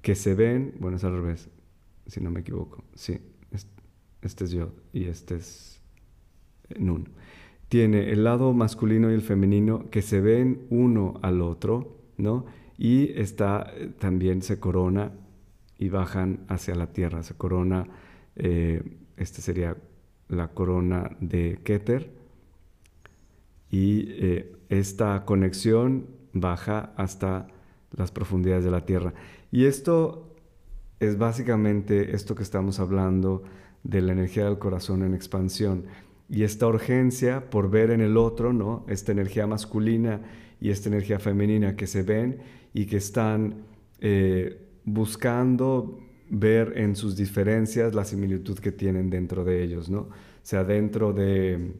que 0.00 0.14
se 0.14 0.34
ven, 0.34 0.74
bueno, 0.80 0.96
es 0.96 1.04
al 1.04 1.12
revés, 1.12 1.50
si 2.06 2.20
no 2.20 2.30
me 2.30 2.40
equivoco. 2.40 2.84
Sí, 2.94 3.18
este 4.22 4.44
es 4.44 4.50
yo 4.50 4.72
y 4.94 5.04
este 5.04 5.36
es 5.36 5.82
Nun. 6.78 7.10
Tiene 7.68 8.10
el 8.10 8.24
lado 8.24 8.54
masculino 8.54 9.10
y 9.10 9.14
el 9.14 9.20
femenino 9.20 9.90
que 9.90 10.00
se 10.00 10.22
ven 10.22 10.66
uno 10.70 11.20
al 11.22 11.42
otro, 11.42 11.97
¿no? 12.18 12.44
Y 12.76 13.18
está, 13.18 13.72
eh, 13.74 13.90
también 13.98 14.42
se 14.42 14.60
corona 14.60 15.12
y 15.78 15.88
bajan 15.88 16.44
hacia 16.48 16.74
la 16.74 16.92
tierra, 16.92 17.22
se 17.22 17.34
corona 17.34 17.86
eh, 18.38 18.82
esta 19.16 19.42
sería 19.42 19.76
la 20.28 20.48
corona 20.48 21.16
de 21.20 21.60
Keter. 21.64 22.12
Y 23.70 24.06
eh, 24.08 24.56
esta 24.70 25.24
conexión 25.24 26.06
baja 26.32 26.92
hasta 26.96 27.48
las 27.90 28.12
profundidades 28.12 28.64
de 28.64 28.70
la 28.70 28.86
Tierra. 28.86 29.12
Y 29.50 29.66
esto 29.66 30.36
es 31.00 31.18
básicamente 31.18 32.14
esto 32.14 32.34
que 32.34 32.42
estamos 32.42 32.80
hablando 32.80 33.42
de 33.82 34.00
la 34.00 34.12
energía 34.12 34.44
del 34.44 34.58
corazón 34.58 35.02
en 35.02 35.14
expansión. 35.14 35.84
Y 36.28 36.42
esta 36.42 36.66
urgencia 36.66 37.48
por 37.50 37.70
ver 37.70 37.90
en 37.90 38.00
el 38.00 38.16
otro, 38.16 38.52
¿no? 38.52 38.84
Esta 38.88 39.12
energía 39.12 39.46
masculina 39.46 40.20
y 40.60 40.70
esta 40.70 40.88
energía 40.88 41.18
femenina 41.18 41.76
que 41.76 41.86
se 41.86 42.02
ven 42.02 42.38
y 42.74 42.86
que 42.86 42.98
están 42.98 43.64
eh, 44.00 44.58
buscando 44.84 46.00
ver 46.30 46.74
en 46.76 46.96
sus 46.96 47.16
diferencias 47.16 47.94
la 47.94 48.04
similitud 48.04 48.58
que 48.58 48.72
tienen 48.72 49.10
dentro 49.10 49.44
de 49.44 49.62
ellos, 49.62 49.88
¿no? 49.88 50.00
O 50.00 50.10
sea, 50.42 50.64
dentro 50.64 51.12
de, 51.12 51.72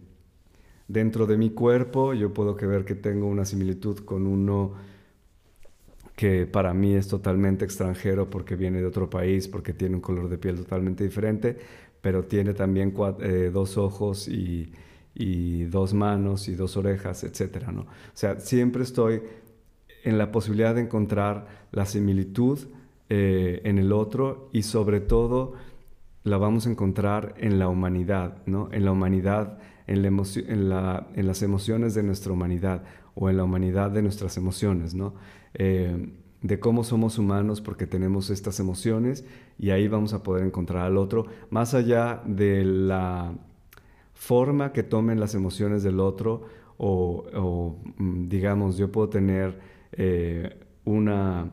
dentro 0.89 1.27
de 1.27 1.37
mi 1.37 1.51
cuerpo 1.51 2.15
yo 2.15 2.33
puedo 2.33 2.57
que 2.57 2.67
ver 2.67 2.85
que 2.85 2.95
tengo 2.95 3.27
una 3.27 3.45
similitud 3.45 3.99
con 3.99 4.27
uno 4.27 4.75
que 6.17 6.47
para 6.47 6.75
mí 6.75 6.95
es 6.95 7.07
totalmente 7.07 7.65
extranjero 7.65 8.29
porque 8.29 8.57
viene 8.57 8.81
de 8.81 8.87
otro 8.87 9.09
país, 9.09 9.47
porque 9.47 9.73
tiene 9.73 9.95
un 9.95 10.01
color 10.01 10.29
de 10.29 10.37
piel 10.37 10.57
totalmente 10.57 11.05
diferente, 11.05 11.59
pero 12.01 12.25
tiene 12.25 12.55
también 12.55 12.95
eh, 13.21 13.51
dos 13.53 13.77
ojos 13.77 14.29
y, 14.29 14.73
y, 15.15 15.65
dos 15.65 15.95
manos 15.95 16.49
y 16.49 16.55
dos 16.55 16.77
orejas, 16.77 17.25
etc. 17.25 17.69
¿no? 17.73 17.83
O 17.83 17.87
sea, 18.15 18.39
siempre 18.41 18.83
estoy 18.83 19.23
en 20.05 20.19
la 20.19 20.31
posibilidad 20.31 20.75
de 20.75 20.83
encontrar 20.83 21.47
la 21.73 21.87
similitud 21.87 22.59
eh, 23.11 23.61
en 23.65 23.79
el 23.79 23.93
otro 23.93 24.51
y 24.53 24.63
sobre 24.63 25.01
todo 25.01 25.55
la 26.25 26.37
vamos 26.37 26.67
a 26.67 26.71
encontrar 26.71 27.35
en 27.39 27.59
la 27.59 27.69
humanidad, 27.69 28.37
¿no? 28.47 28.69
En 28.71 28.85
la 28.85 28.93
humanidad, 28.93 29.59
en, 29.87 30.03
las 30.71 31.43
emociones 31.43 31.95
de 31.95 32.03
nuestra 32.03 32.33
humanidad 32.33 32.83
o 33.15 33.31
en 33.31 33.39
la 33.39 33.45
humanidad 33.45 33.91
de 33.91 34.03
nuestras 34.03 34.37
emociones, 34.37 34.95
¿no? 34.95 35.15
Eh, 35.55 36.11
de 36.43 36.61
cómo 36.61 36.85
somos 36.85 37.19
humanos 37.19 37.61
porque 37.61 37.87
tenemos 37.87 38.31
estas 38.31 38.61
emociones 38.61 39.25
y 39.59 39.71
ahí 39.71 39.89
vamos 39.89 40.13
a 40.13 40.23
poder 40.23 40.45
encontrar 40.45 40.85
al 40.85 40.97
otro, 40.97 41.27
más 41.51 41.75
allá 41.75 42.23
de 42.27 42.65
la 42.65 43.35
forma 44.15 44.73
que 44.73 44.83
tomen 44.83 45.21
las 45.21 45.35
emociones 45.35 45.83
del 45.83 46.01
otro 46.01 46.45
o, 46.77 47.77
mm, 47.97 48.29
digamos, 48.29 48.77
yo 48.77 48.91
puedo 48.93 49.09
tener 49.09 49.59
eh, 49.93 50.61
una 50.85 51.51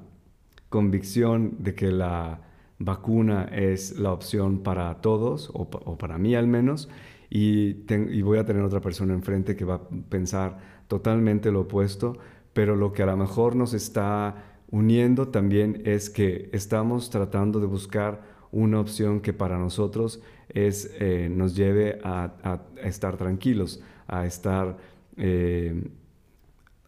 convicción 0.69 1.55
de 1.59 1.73
que 1.73 1.91
la 1.91 2.41
vacuna 2.79 3.45
es 3.51 3.97
la 3.97 4.11
opción 4.11 4.59
para 4.59 5.01
todos, 5.01 5.49
o, 5.53 5.97
para 5.97 6.17
mí 6.17 6.35
al 6.35 6.47
menos, 6.47 6.89
y, 7.29 7.73
voy 8.21 8.37
a 8.37 8.45
tener 8.45 8.63
otra 8.63 8.81
persona 8.81 9.13
enfrente 9.13 9.55
que 9.55 9.65
va 9.65 9.75
a 9.75 9.89
pensar 10.09 10.57
totalmente 10.87 11.51
lo 11.51 11.61
opuesto, 11.61 12.17
pero 12.53 12.75
lo 12.75 12.93
que 12.93 13.03
a 13.03 13.07
lo 13.07 13.17
mejor 13.17 13.55
nos 13.55 13.73
está 13.73 14.54
uniendo 14.75 15.29
también 15.29 15.81
es 15.85 16.09
que 16.09 16.49
estamos 16.51 17.09
tratando 17.09 17.61
de 17.61 17.65
buscar 17.65 18.21
una 18.51 18.81
opción 18.81 19.21
que 19.21 19.31
para 19.31 19.57
nosotros 19.57 20.21
es, 20.49 20.91
eh, 20.99 21.29
nos 21.31 21.55
lleve 21.55 21.99
a, 22.03 22.61
estar 22.83 23.15
tranquilos, 23.15 23.81
a 24.05 24.25
estar, 24.25 24.77
eh, 25.15 25.89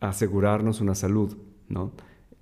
asegurarnos 0.01 0.82
una 0.82 0.96
salud, 0.96 1.38
¿no? 1.70 1.94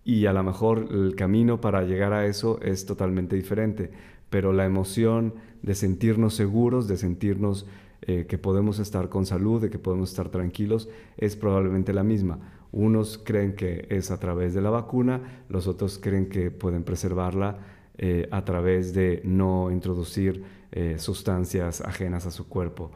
y 0.04 0.26
a 0.26 0.34
lo 0.34 0.42
mejor 0.42 0.88
el 0.90 1.16
camino 1.16 1.62
para 1.62 1.84
llegar 1.84 2.14
a 2.14 2.26
eso 2.26 2.60
es 2.62 2.88
totalmente 2.88 3.36
diferente, 3.36 3.92
pero 4.32 4.52
la 4.52 4.66
emoción 4.66 5.36
de 5.62 5.76
sentirnos 5.76 6.34
seguros, 6.34 6.88
de 6.88 6.98
sentirnos 6.98 7.68
eh, 8.02 8.26
que 8.28 8.40
podemos 8.40 8.80
estar 8.80 9.10
con 9.10 9.28
salud, 9.28 9.62
de 9.62 9.70
que 9.70 9.80
podemos 9.80 10.10
estar 10.10 10.30
tranquilos, 10.30 10.90
es 11.18 11.36
probablemente 11.36 11.94
la 11.94 12.04
misma. 12.04 12.40
Unos 12.76 13.18
creen 13.18 13.56
que 13.56 13.88
es 13.90 14.12
a 14.12 14.20
través 14.20 14.54
de 14.54 14.62
la 14.62 14.70
vacuna, 14.70 15.46
los 15.48 15.66
otros 15.66 15.98
creen 15.98 16.28
que 16.28 16.52
pueden 16.52 16.84
preservarla 16.84 17.58
eh, 17.98 18.28
a 18.32 18.44
través 18.44 18.94
de 18.94 19.22
no 19.24 19.72
introducir 19.72 20.44
eh, 20.74 20.96
sustancias 21.00 21.80
ajenas 21.80 22.26
a 22.26 22.32
su 22.32 22.50
cuerpo 22.50 22.92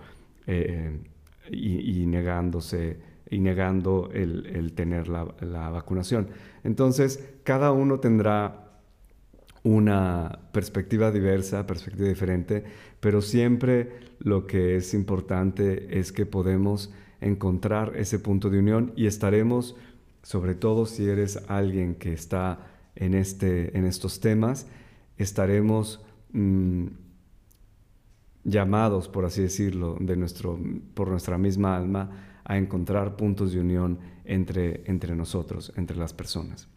y, 1.50 2.05
negándose 2.07 3.00
y 3.29 3.39
negando 3.39 4.09
el, 4.13 4.74
tener 4.74 5.07
la, 5.07 5.24
vacunación. 5.69 6.27
Entonces, 6.65 7.24
cada 7.43 7.71
uno 7.71 8.01
tendrá 8.01 8.81
una 9.63 10.39
perspectiva 10.51 11.09
diversa, 11.09 11.65
perspectiva 11.65 12.09
diferente, 12.09 12.65
pero 13.00 13.21
siempre 13.21 13.91
lo 14.19 14.45
que 14.45 14.75
es 14.75 14.93
importante 14.93 16.00
es 16.00 16.12
que 16.12 16.25
podemos 16.25 16.91
encontrar 17.21 17.93
ese 17.95 18.19
punto 18.19 18.49
de 18.49 18.59
unión 18.59 18.93
y 18.95 19.05
estaremos, 19.05 19.75
sobre 20.23 20.55
todo 20.55 20.85
si 20.85 21.05
eres 21.07 21.38
alguien 21.47 21.95
que 21.95 22.13
está 22.13 22.67
en, 22.95 23.13
este, 23.13 23.77
en 23.77 23.85
estos 23.85 24.19
temas, 24.19 24.67
estaremos 25.17 26.01
mm, 26.33 26.88
llamados, 28.43 29.07
por 29.07 29.25
así 29.25 29.41
decirlo, 29.41 29.97
de 29.99 30.15
nuestro, 30.15 30.59
por 30.93 31.09
nuestra 31.09 31.38
misma 31.38 31.75
alma 31.75 32.41
a 32.43 32.57
encontrar 32.57 33.15
puntos 33.15 33.53
de 33.53 33.59
unión 33.59 33.99
entre, 34.25 34.83
entre 34.85 35.15
nosotros, 35.15 35.71
entre 35.75 35.97
las 35.97 36.13
personas. 36.13 36.67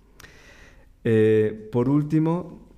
Eh, 1.05 1.69
por 1.73 1.89
último, 1.89 2.69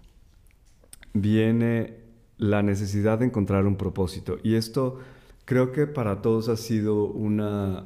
viene 1.13 2.05
la 2.39 2.63
necesidad 2.63 3.19
de 3.19 3.27
encontrar 3.27 3.67
un 3.67 3.77
propósito. 3.77 4.39
Y 4.43 4.55
esto 4.55 4.99
creo 5.45 5.73
que 5.73 5.87
para 5.87 6.23
todos 6.23 6.49
ha 6.49 6.57
sido 6.57 7.07
una, 7.07 7.85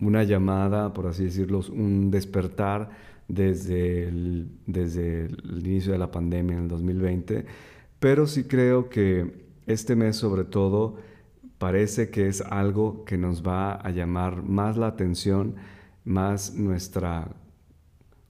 una 0.00 0.24
llamada, 0.24 0.92
por 0.92 1.06
así 1.06 1.24
decirlo, 1.24 1.60
un 1.72 2.10
despertar 2.10 2.90
desde 3.28 4.08
el, 4.08 4.48
desde 4.66 5.26
el 5.26 5.66
inicio 5.66 5.92
de 5.92 5.98
la 5.98 6.10
pandemia 6.10 6.56
en 6.56 6.64
el 6.64 6.68
2020. 6.68 7.46
Pero 7.98 8.26
sí 8.26 8.44
creo 8.44 8.88
que 8.88 9.46
este 9.66 9.96
mes 9.96 10.16
sobre 10.16 10.44
todo 10.44 10.96
parece 11.58 12.10
que 12.10 12.28
es 12.28 12.42
algo 12.42 13.04
que 13.04 13.16
nos 13.16 13.46
va 13.46 13.72
a 13.72 13.90
llamar 13.90 14.42
más 14.42 14.76
la 14.76 14.88
atención, 14.88 15.54
más 16.04 16.54
nuestra 16.54 17.28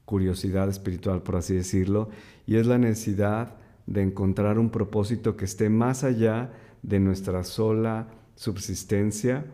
curiosidad 0.05 0.69
espiritual, 0.69 1.23
por 1.23 1.37
así 1.37 1.55
decirlo, 1.55 2.11
y 2.47 2.57
es 2.57 2.67
la 2.67 2.79
necesidad 2.79 3.57
de 3.87 4.03
encontrar 4.03 4.59
un 4.59 4.71
propósito 4.71 5.37
que 5.37 5.45
esté 5.45 5.69
más 5.71 6.05
allá 6.05 6.53
de 6.85 7.01
nuestra 7.01 7.43
sola 7.45 8.07
subsistencia 8.37 9.45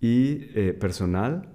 y 0.00 0.48
eh, 0.54 0.76
personal, 0.78 1.48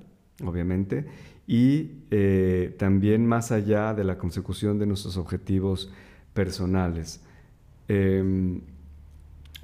obviamente, 0.43 1.05
y 1.47 1.91
eh, 2.11 2.75
también 2.77 3.25
más 3.25 3.51
allá 3.51 3.93
de 3.93 4.03
la 4.03 4.17
consecución 4.17 4.79
de 4.79 4.87
nuestros 4.87 5.17
objetivos 5.17 5.91
personales. 6.33 7.21
Em, 7.87 8.61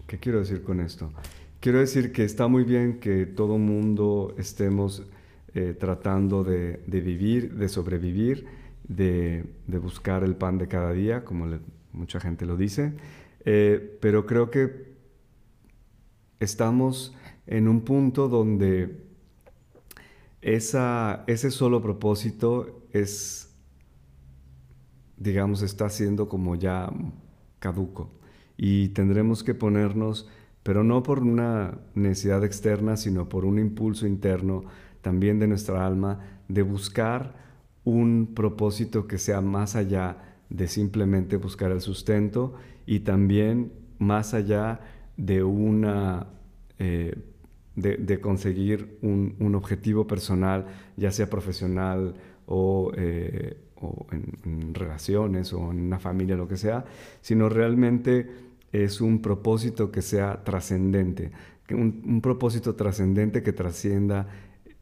¿Qué 0.08 0.20
quiero 0.20 0.40
decir 0.40 0.62
con 0.62 0.80
esto? 0.80 1.12
Quiero 1.60 1.80
decir 1.80 2.12
que 2.12 2.24
está 2.24 2.48
muy 2.48 2.64
bien 2.64 3.00
que 3.00 3.26
todo 3.26 3.58
mundo 3.58 4.36
estemos 4.38 5.04
eh, 5.54 5.76
tratando 5.80 6.44
de, 6.44 6.80
vivir, 6.88 7.56
de 7.56 7.68
sobrevivir, 7.68 8.46
de, 8.88 9.44
buscar 9.82 10.24
el 10.24 10.36
pan 10.36 10.58
de 10.58 10.68
cada 10.68 10.92
día, 10.92 11.24
como 11.24 11.48
mucha 11.94 12.20
gente 12.20 12.46
lo 12.46 12.58
dice, 12.58 12.94
pero 13.44 14.26
creo 14.26 14.52
que 14.52 14.91
estamos 16.42 17.16
en 17.46 17.68
un 17.68 17.82
punto 17.82 18.28
donde 18.28 19.06
ese 20.42 21.52
solo 21.52 21.82
propósito 21.82 22.84
es, 22.92 23.56
digamos, 25.18 25.62
está 25.62 25.88
siendo 25.90 26.28
como 26.28 26.56
ya 26.56 26.92
caduco 27.60 28.10
y 28.58 28.90
tendremos 28.90 29.44
que 29.44 29.54
ponernos, 29.54 30.30
pero 30.64 30.84
no 30.84 31.04
por 31.04 31.20
una 31.20 31.78
necesidad 31.94 32.44
externa, 32.44 32.98
sino 32.98 33.30
por 33.30 33.46
un 33.46 33.60
impulso 33.60 34.08
interno 34.08 34.64
también 35.02 35.38
de 35.40 35.48
nuestra 35.48 35.86
alma, 35.86 36.42
de 36.48 36.64
buscar 36.64 37.36
un 37.84 38.32
propósito 38.34 39.08
que 39.08 39.20
sea 39.20 39.42
más 39.42 39.76
allá 39.76 40.40
de 40.50 40.68
simplemente 40.68 41.38
buscar 41.38 41.72
el 41.72 41.82
sustento 41.82 42.56
y 42.88 43.02
también 43.02 43.72
más 44.00 44.34
allá 44.34 44.82
de 45.22 45.44
una 45.44 46.26
eh, 46.80 47.16
de, 47.76 48.20
conseguir 48.20 48.98
un, 49.02 49.56
objetivo 49.56 50.06
personal, 50.06 50.66
ya 50.98 51.12
sea 51.12 51.30
profesional 51.30 52.16
o, 52.46 52.92
eh, 52.96 53.58
en, 54.44 54.74
relaciones 54.74 55.54
o 55.54 55.72
en 55.72 55.80
una 55.80 56.00
familia, 56.00 56.36
lo 56.36 56.48
que 56.48 56.58
sea, 56.58 56.86
sino 57.22 57.50
realmente 57.50 58.30
es 58.72 59.00
un 59.00 59.22
propósito 59.22 59.92
que 59.92 60.02
sea 60.02 60.44
trascendente, 60.44 61.32
un, 61.70 62.04
un 62.06 62.22
propósito 62.22 62.76
trascendente 62.76 63.42
que 63.42 63.54
trascienda 63.54 64.28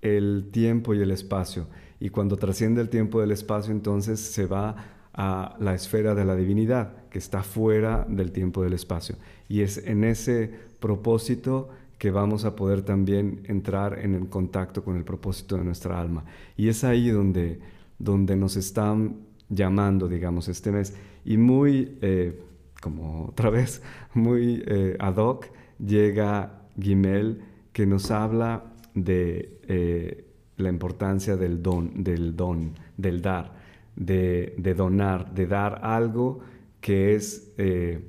el 0.02 0.50
tiempo 0.52 0.94
y 0.94 1.02
el 1.02 1.12
espacio. 1.12 1.68
Y 2.00 2.10
cuando 2.10 2.38
trasciende 2.38 2.82
el 2.82 2.90
tiempo 2.90 3.20
y 3.20 3.26
el 3.26 3.32
espacio, 3.32 3.72
entonces 3.72 4.20
se 4.20 4.46
va 4.46 4.99
a 5.22 5.58
la 5.60 5.76
esfera 5.76 6.16
de 6.16 6.24
la 6.24 6.34
divinidad, 6.34 6.94
que 7.10 7.20
está 7.20 7.44
fuera 7.44 8.06
del 8.08 8.32
tiempo 8.32 8.62
y 8.62 8.64
del 8.64 8.74
espacio. 8.74 9.18
Y 9.50 9.64
es 9.64 9.78
en 9.78 10.06
ese 10.06 10.50
propósito 10.80 11.68
que 11.98 12.10
vamos 12.10 12.46
a 12.46 12.56
poder 12.56 12.84
también 12.84 13.42
entrar 13.44 14.00
en 14.00 14.16
el 14.16 14.30
contacto 14.30 14.82
con 14.82 14.96
el 14.96 15.04
propósito 15.04 15.58
de 15.58 15.66
nuestra 15.66 16.00
alma. 16.00 16.24
Y 16.56 16.70
es 16.70 16.86
ahí 16.86 17.10
donde, 17.10 17.60
donde 17.98 18.38
nos 18.38 18.56
están 18.56 19.18
llamando, 19.50 20.08
digamos, 20.08 20.48
este 20.48 20.72
mes. 20.72 20.96
Y 21.26 21.36
muy, 21.36 21.98
eh, 22.02 22.42
como 22.82 23.26
otra 23.26 23.50
vez, 23.58 23.82
muy 24.14 24.64
eh, 24.68 24.96
ad 25.00 25.18
hoc, 25.18 25.48
llega 25.86 26.62
Gimel, 26.82 27.42
que 27.74 27.86
nos 27.86 28.10
habla 28.10 28.72
de 28.96 29.60
eh, 29.68 30.24
la 30.56 30.70
importancia 30.70 31.36
del 31.36 31.62
don, 31.62 32.06
del 32.06 32.38
don, 32.38 32.72
del 32.96 33.22
dar, 33.22 33.59
de, 33.96 34.74
donar, 34.76 35.34
de 35.34 35.48
dar 35.48 35.82
algo 35.84 36.40
que 36.82 37.16
es 37.16 37.52
eh, 37.58 38.08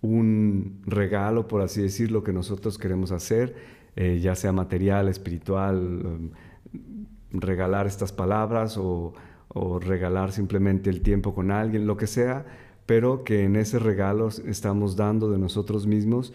un 0.00 0.82
regalo, 0.86 1.48
por 1.48 1.62
así 1.62 1.82
decirlo, 1.82 2.22
que 2.22 2.32
nosotros 2.32 2.78
queremos 2.78 3.12
hacer, 3.12 3.54
eh, 3.96 4.20
ya 4.20 4.34
sea 4.34 4.52
material, 4.52 5.08
espiritual, 5.08 6.30
regalar 7.30 7.86
estas 7.86 8.12
palabras 8.12 8.76
o, 8.78 9.14
regalar 9.80 10.32
simplemente 10.32 10.90
el 10.90 11.00
tiempo 11.00 11.32
con 11.32 11.52
alguien, 11.52 11.86
lo 11.86 11.96
que 11.96 12.08
sea, 12.08 12.44
pero 12.86 13.22
que 13.22 13.44
en 13.44 13.54
ese 13.54 13.78
regalo 13.78 14.28
estamos 14.28 14.96
dando 14.96 15.30
de 15.30 15.38
nosotros 15.38 15.86
mismos 15.86 16.32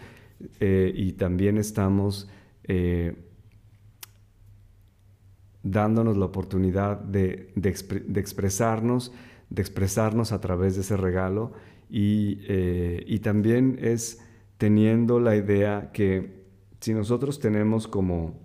y 0.62 1.12
también 1.14 1.58
estamos 1.58 2.30
dándonos 5.64 6.18
la 6.18 6.26
oportunidad 6.26 7.00
de, 7.00 7.52
expresarnos, 8.16 9.12
de 9.50 9.62
expresarnos 9.62 10.32
a 10.32 10.40
través 10.40 10.76
de 10.76 10.82
ese 10.82 10.98
regalo 10.98 11.52
eh, 11.92 13.04
y, 13.06 13.20
también 13.20 13.78
es 13.82 14.22
teniendo 14.58 15.20
la 15.20 15.36
idea 15.36 15.92
que 15.92 16.44
si 16.80 16.94
nosotros 16.94 17.40
tenemos 17.40 17.88
como, 17.88 18.40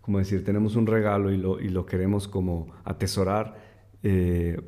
como 0.00 0.18
decir, 0.18 0.44
tenemos 0.44 0.76
un 0.76 0.86
regalo 0.86 1.32
y 1.32 1.36
lo, 1.36 1.60
y 1.60 1.68
lo 1.68 1.86
queremos 1.86 2.28
como 2.28 2.68
atesorar, 2.84 3.56
eh, 4.02 4.60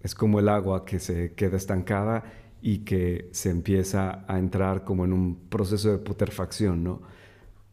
es 0.00 0.14
como 0.14 0.38
el 0.38 0.48
agua 0.48 0.84
que 0.84 0.98
se 0.98 1.32
queda 1.34 1.56
estancada 1.56 2.24
y 2.60 2.78
que 2.78 3.28
se 3.32 3.50
empieza 3.50 4.24
a 4.28 4.38
entrar 4.38 4.84
como 4.84 5.04
en 5.04 5.12
un 5.12 5.48
proceso 5.48 5.90
de 5.90 5.98
putrefacción, 5.98 6.84
¿no? 6.84 7.02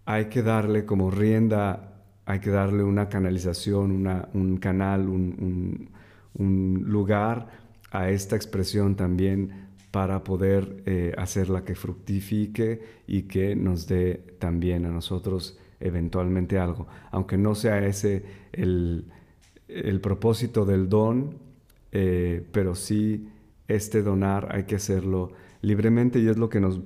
Hay 0.06 0.26
que 0.26 0.42
darle 0.42 0.86
como 0.86 1.12
rienda 1.12 1.91
hay 2.26 2.40
que 2.40 2.50
darle 2.50 2.84
una 2.84 3.10
canalización, 3.10 4.08
un 4.34 4.58
canal, 4.58 5.10
un, 5.10 5.90
lugar 6.86 7.48
a 7.92 8.10
esta 8.10 8.36
expresión 8.36 8.96
también 8.96 9.70
para 9.92 10.24
poder 10.24 10.84
eh, 10.86 11.14
hacerla 11.18 11.66
que 11.66 11.76
fructifique 11.76 12.82
y 13.06 13.24
que 13.24 13.56
nos 13.56 13.88
dé 13.88 14.36
también 14.40 14.86
a 14.86 14.90
nosotros 14.90 15.60
eventualmente 15.82 16.58
algo. 16.58 16.88
Aunque 17.12 17.38
no 17.38 17.54
sea 17.56 17.86
ese 17.86 18.24
el, 18.54 19.06
propósito 20.02 20.66
del 20.66 20.88
don, 20.88 21.36
eh, 21.92 22.46
pero 22.54 22.76
sí 22.76 23.28
este 23.68 24.02
donar 24.02 24.48
hay 24.52 24.64
que 24.64 24.76
hacerlo 24.76 25.34
libremente 25.62 26.20
y 26.20 26.28
es 26.28 26.38
lo 26.38 26.50
que 26.50 26.60
nos, 26.60 26.80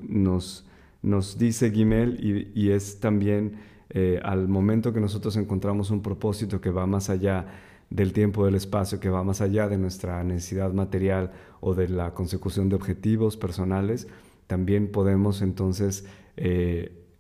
nos, 1.02 1.38
dice 1.38 1.71
Gimel 1.71 2.17
y, 2.19 2.52
y 2.60 2.71
es 2.71 3.00
también 3.00 3.58
eh, 3.89 4.19
al 4.24 4.48
momento 4.48 4.93
que 4.93 5.00
nosotros 5.00 5.36
encontramos 5.38 5.91
un 5.91 6.02
propósito 6.02 6.62
que 6.62 6.69
va 6.69 6.86
más 6.86 7.10
allá 7.10 7.48
del 7.89 8.13
tiempo, 8.13 8.45
del 8.45 8.56
espacio, 8.56 9.00
que 9.00 9.10
va 9.10 9.24
más 9.24 9.41
allá 9.41 9.67
de 9.67 9.78
nuestra 9.78 10.24
necesidad 10.24 10.74
material 10.74 11.32
o 11.62 11.76
de 11.76 11.88
la 11.89 12.13
consecución 12.13 12.69
de 12.69 12.76
objetivos 12.76 13.38
personales, 13.38 14.08
también 14.48 14.91
podemos 14.91 15.41
entonces 15.41 16.06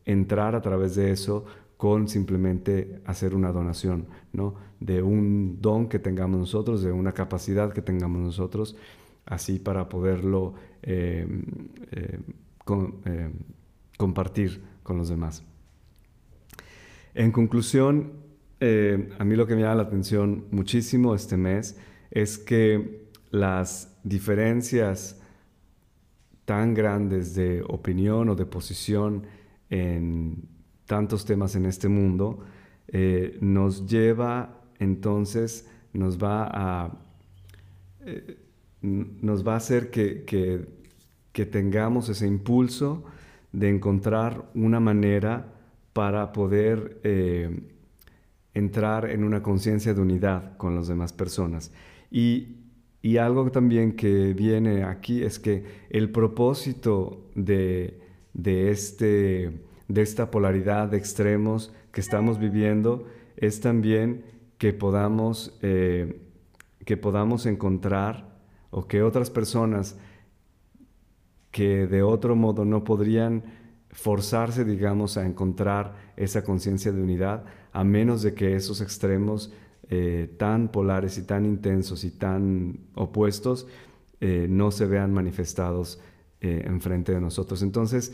entrar 0.05 0.55
a 0.55 0.61
través 0.61 0.95
de 0.95 1.11
eso 1.11 1.45
con 1.77 2.07
simplemente 2.07 3.01
hacer 3.05 3.35
una 3.35 3.51
donación, 3.51 4.07
¿no? 4.33 4.55
De 4.79 5.01
un 5.01 5.59
don 5.61 5.87
que 5.87 5.99
tengamos 5.99 6.39
nosotros, 6.39 6.81
de 6.81 6.91
una 6.91 7.11
capacidad 7.11 7.73
que 7.73 7.81
tengamos 7.81 8.21
nosotros, 8.21 8.75
así 9.25 9.59
para 9.59 9.89
poderlo 9.89 10.53
eh, 10.83 11.27
eh, 11.91 12.19
eh, 13.05 13.31
compartir 13.97 14.61
con 14.83 14.97
los 14.97 15.09
demás. 15.09 15.43
En 17.15 17.31
conclusión, 17.31 18.13
a 18.61 19.23
mí 19.23 19.35
lo 19.35 19.47
que 19.47 19.55
me 19.55 19.61
llama 19.61 19.75
la 19.75 19.83
atención 19.83 20.45
muchísimo 20.51 21.15
este 21.15 21.37
mes 21.37 21.77
es 22.11 22.37
que 22.37 23.07
las 23.31 23.97
diferencias 24.03 25.19
tan 26.45 26.73
grandes 26.73 27.33
de 27.33 27.63
opinión 27.67 28.29
o 28.29 28.35
de 28.35 28.45
posición 28.45 29.23
en 29.69 30.47
tantos 30.85 31.25
temas 31.25 31.55
en 31.55 31.65
este 31.65 31.87
mundo, 31.87 32.39
eh, 32.87 33.37
nos 33.41 33.87
lleva 33.87 34.61
entonces, 34.79 35.67
nos 35.93 36.21
va 36.21 36.49
a, 36.51 36.91
eh, 38.01 38.37
nos 38.81 39.45
va 39.45 39.53
a 39.53 39.57
hacer 39.57 39.89
que, 39.89 40.23
que, 40.25 41.45
tengamos 41.45 42.07
ese 42.07 42.27
impulso 42.27 43.03
de 43.51 43.69
encontrar 43.69 44.49
una 44.53 44.79
manera 44.79 45.53
para 45.95 46.33
poder 46.33 46.99
eh, 47.03 47.49
entrar 48.53 49.09
en 49.09 49.23
una 49.23 49.41
conciencia 49.41 49.93
de 49.93 50.01
unidad 50.01 50.57
con 50.57 50.75
las 50.75 50.89
demás 50.89 51.13
personas. 51.13 51.71
Y, 52.11 52.57
y 53.01 53.15
algo 53.15 53.49
también 53.49 53.95
que 53.95 54.33
viene 54.33 54.83
aquí 54.83 55.23
es 55.23 55.39
que 55.39 55.63
el 55.89 56.11
propósito 56.11 57.29
de, 57.33 57.99
de 58.33 58.71
este 58.71 59.65
de 59.87 60.01
esta 60.01 60.31
polaridad 60.31 60.89
de 60.89 60.97
extremos 60.97 61.73
que 61.91 62.01
estamos 62.01 62.39
viviendo 62.39 63.07
es 63.37 63.61
también 63.61 64.25
que 64.57 64.73
podamos, 64.73 65.57
eh, 65.61 66.21
que 66.85 66.97
podamos 66.97 67.45
encontrar 67.45 68.35
o 68.71 68.87
que 68.87 69.03
otras 69.03 69.29
personas 69.29 69.97
que 71.51 71.87
de 71.87 72.03
otro 72.03 72.35
modo 72.35 72.65
no 72.65 72.83
podrían 72.83 73.43
forzarse, 73.95 74.63
digamos, 74.63 75.17
a 75.17 75.25
encontrar 75.25 75.95
esa 76.15 76.43
conciencia 76.43 76.91
de 76.91 77.01
unidad, 77.01 77.43
a 77.73 77.83
menos 77.83 78.21
de 78.21 78.33
que 78.33 78.55
esos 78.55 78.81
extremos 78.81 79.51
eh, 79.89 80.33
tan 80.37 80.69
polares 80.69 81.17
y 81.17 81.23
tan 81.23 81.45
intensos 81.45 82.03
y 82.03 82.11
tan 82.11 82.79
opuestos 82.93 83.67
eh, 84.21 84.47
no 84.49 84.71
se 84.71 84.85
vean 84.85 85.13
manifestados 85.13 85.99
enfrente 86.41 87.11
de 87.11 87.19
nosotros. 87.19 87.63
Entonces, 87.63 88.13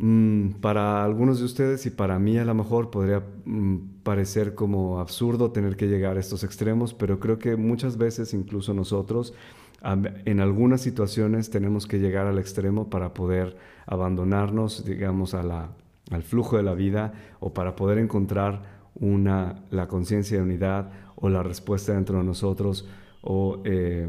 Mm, 0.00 0.60
para 0.60 1.02
algunos 1.02 1.40
de 1.40 1.44
ustedes 1.44 1.84
y 1.86 1.90
para 1.90 2.20
mí 2.20 2.38
a 2.38 2.44
lo 2.44 2.54
mejor 2.54 2.88
podría 2.88 3.20
mm, 3.44 4.02
parecer 4.04 4.54
como 4.54 5.00
absurdo 5.00 5.50
tener 5.50 5.76
que 5.76 5.88
llegar 5.88 6.16
a 6.16 6.20
estos 6.20 6.44
extremos, 6.44 6.94
pero 6.94 7.18
creo 7.18 7.40
que 7.40 7.56
muchas 7.56 7.98
veces 7.98 8.32
incluso 8.32 8.72
nosotros 8.74 9.34
en 9.82 10.40
algunas 10.40 10.80
situaciones 10.80 11.50
tenemos 11.50 11.86
que 11.86 11.98
llegar 11.98 12.26
al 12.26 12.38
extremo 12.38 12.90
para 12.90 13.14
poder 13.14 13.56
abandonarnos, 13.86 14.84
digamos, 14.84 15.34
al 15.34 16.22
flujo 16.22 16.56
de 16.56 16.62
la 16.62 16.74
vida 16.74 17.12
o 17.40 17.54
para 17.54 17.76
poder 17.76 17.98
encontrar 17.98 18.62
una, 18.94 19.64
la 19.70 19.86
conciencia 19.86 20.38
de 20.38 20.42
unidad 20.42 20.90
o 21.14 21.28
la 21.28 21.42
respuesta 21.42 21.92
dentro 21.92 22.18
de 22.18 22.24
nosotros 22.24 22.88
o 23.22 23.62
eh, 23.64 24.08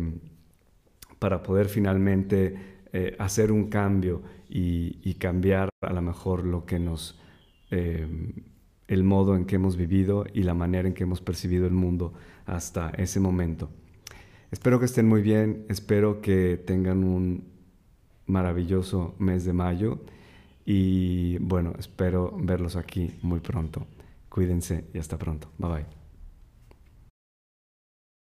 para 1.19 1.43
poder 1.43 1.67
finalmente 1.67 2.85
eh, 2.91 3.15
hacer 3.19 3.51
un 3.51 3.69
cambio 3.69 4.23
y, 4.49 5.13
cambiar 5.15 5.69
a 5.81 5.93
lo 5.93 6.01
mejor 6.01 6.45
lo 6.45 6.65
que 6.65 6.79
nos, 6.79 7.19
eh, 7.69 8.07
el 8.87 9.03
modo 9.03 9.35
en 9.35 9.45
que 9.45 9.57
hemos 9.57 9.75
vivido 9.75 10.25
y 10.33 10.43
la 10.43 10.53
manera 10.53 10.87
en 10.87 10.93
que 10.93 11.03
hemos 11.03 11.21
percibido 11.21 11.67
el 11.67 11.73
mundo 11.73 12.13
hasta 12.45 12.89
ese 12.91 13.19
momento. 13.19 13.69
Espero 14.51 14.79
que 14.79 14.85
estén 14.85 15.07
muy 15.07 15.21
bien, 15.21 15.65
espero 15.69 16.21
que 16.21 16.57
tengan 16.57 17.03
un 17.03 17.43
maravilloso 18.25 19.15
mes 19.19 19.45
de 19.45 19.53
mayo 19.53 19.99
y 20.65 21.37
bueno, 21.39 21.73
espero 21.77 22.35
verlos 22.37 22.75
aquí 22.75 23.11
muy 23.21 23.39
pronto. 23.39 23.85
Cuídense 24.29 24.85
y 24.93 24.99
hasta 24.99 25.17
pronto. 25.17 25.49
Bye 25.57 25.69
bye. 25.69 25.98